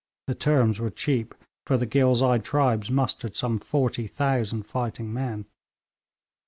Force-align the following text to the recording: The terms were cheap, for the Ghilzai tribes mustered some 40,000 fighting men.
The 0.25 0.33
terms 0.33 0.79
were 0.79 0.89
cheap, 0.89 1.35
for 1.67 1.77
the 1.77 1.85
Ghilzai 1.85 2.39
tribes 2.39 2.89
mustered 2.89 3.35
some 3.35 3.59
40,000 3.59 4.63
fighting 4.63 5.13
men. 5.13 5.45